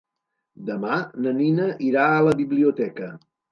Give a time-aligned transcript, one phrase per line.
[0.69, 0.95] Demà
[1.27, 3.15] na Nina irà a la biblioteca.